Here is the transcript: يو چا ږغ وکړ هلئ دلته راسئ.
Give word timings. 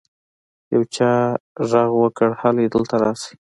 يو 0.73 0.81
چا 0.95 1.11
ږغ 1.69 1.89
وکړ 2.01 2.29
هلئ 2.41 2.65
دلته 2.73 2.95
راسئ. 3.03 3.33